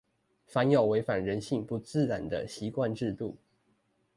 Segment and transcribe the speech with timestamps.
[0.47, 3.37] 凡有違反人性不自然的習慣制度